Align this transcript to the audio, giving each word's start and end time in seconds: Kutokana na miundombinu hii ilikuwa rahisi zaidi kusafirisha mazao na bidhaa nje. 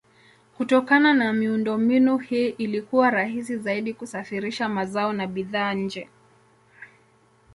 Kutokana 0.57 1.13
na 1.13 1.33
miundombinu 1.33 2.17
hii 2.17 2.49
ilikuwa 2.49 3.09
rahisi 3.09 3.57
zaidi 3.57 3.93
kusafirisha 3.93 4.69
mazao 4.69 5.13
na 5.13 5.27
bidhaa 5.27 5.73
nje. 5.73 6.07